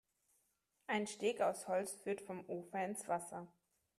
Ein 0.87 1.05
Steg 1.05 1.41
aus 1.41 1.67
Holz 1.67 1.93
führt 1.93 2.21
vom 2.21 2.43
Ufer 2.47 2.83
ins 2.83 3.07
Wasser. 3.07 3.47